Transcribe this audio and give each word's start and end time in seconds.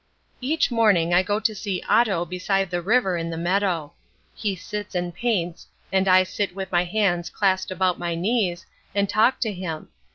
Each 0.41 0.71
morning 0.71 1.13
I 1.13 1.21
go 1.21 1.39
to 1.39 1.53
see 1.53 1.83
Otto 1.87 2.25
beside 2.25 2.71
the 2.71 2.81
river 2.81 3.17
in 3.17 3.29
the 3.29 3.37
meadow. 3.37 3.93
He 4.33 4.55
sits 4.55 4.95
and 4.95 5.13
paints, 5.13 5.67
and 5.91 6.07
I 6.07 6.23
sit 6.23 6.55
with 6.55 6.71
my 6.71 6.85
hands 6.85 7.29
clasped 7.29 7.69
about 7.69 7.99
my 7.99 8.15
knees 8.15 8.65
and 8.95 9.07
talk 9.07 9.39
to 9.41 9.53
him. 9.53 9.89